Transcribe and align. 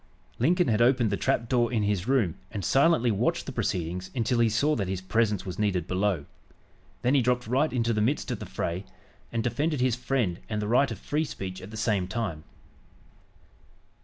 Lincoln 0.39 0.67
had 0.67 0.81
opened 0.81 1.11
the 1.11 1.15
trap 1.15 1.47
door 1.47 1.71
in 1.71 1.83
his 1.83 2.07
room 2.07 2.33
and 2.49 2.65
silently 2.65 3.11
watched 3.11 3.45
the 3.45 3.51
proceedings 3.51 4.09
until 4.15 4.39
he 4.39 4.49
saw 4.49 4.75
that 4.75 4.87
his 4.87 4.99
presence 4.99 5.45
was 5.45 5.59
needed 5.59 5.85
below. 5.85 6.25
Then 7.03 7.13
he 7.13 7.21
dropped 7.21 7.45
right 7.45 7.71
into 7.71 7.93
the 7.93 8.01
midst 8.01 8.31
of 8.31 8.39
the 8.39 8.47
fray, 8.47 8.83
and 9.31 9.43
defended 9.43 9.79
his 9.79 9.95
friend 9.95 10.39
and 10.49 10.59
the 10.59 10.67
right 10.67 10.89
of 10.89 10.97
free 10.97 11.23
speech 11.23 11.61
at 11.61 11.69
the 11.69 11.77
same 11.77 12.07
time. 12.07 12.45